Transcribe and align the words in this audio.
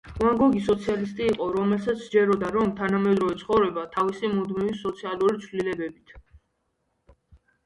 ვან 0.21 0.37
გოგი 0.37 0.61
სოციალისტი 0.67 1.25
იყო, 1.31 1.49
რომელსაც 1.55 1.99
სჯეროდა, 2.05 2.49
რომ 2.55 2.71
თანამედროვე 2.79 3.35
ცხოვრება, 3.43 3.85
თავისი 3.97 4.33
მუდმივი 4.33 4.75
სოციალური 4.81 5.39
ცვლილებებით 5.45 6.17